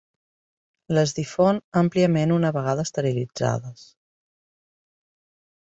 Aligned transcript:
Les 0.97 1.13
difon 1.17 1.59
àmpliament 1.83 2.33
una 2.37 2.51
vegada 2.57 2.87
esterilitzades. 2.89 3.87